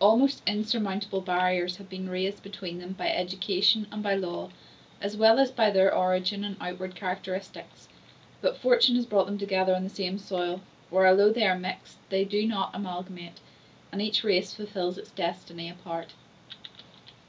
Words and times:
Almost 0.00 0.42
insurmountable 0.48 1.20
barriers 1.20 1.76
had 1.76 1.88
been 1.88 2.08
raised 2.10 2.42
between 2.42 2.80
them 2.80 2.94
by 2.94 3.08
education 3.08 3.86
and 3.92 4.02
by 4.02 4.16
law, 4.16 4.50
as 5.00 5.16
well 5.16 5.38
as 5.38 5.52
by 5.52 5.70
their 5.70 5.94
origin 5.94 6.42
and 6.42 6.56
outward 6.60 6.96
characteristics; 6.96 7.88
but 8.40 8.58
fortune 8.58 8.96
has 8.96 9.06
brought 9.06 9.26
them 9.26 9.38
together 9.38 9.76
on 9.76 9.84
the 9.84 9.88
same 9.88 10.18
soil, 10.18 10.60
where, 10.90 11.06
although 11.06 11.30
they 11.30 11.46
are 11.46 11.56
mixed, 11.56 11.98
they 12.08 12.24
do 12.24 12.48
not 12.48 12.74
amalgamate, 12.74 13.38
and 13.92 14.02
each 14.02 14.24
race 14.24 14.52
fulfils 14.52 14.98
its 14.98 15.12
destiny 15.12 15.70
apart. 15.70 16.14